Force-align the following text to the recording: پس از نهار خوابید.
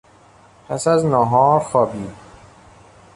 پس 0.67 0.87
از 0.87 1.05
نهار 1.05 1.59
خوابید. 1.59 2.13